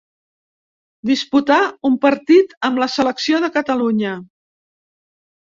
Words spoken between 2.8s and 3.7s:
la selecció de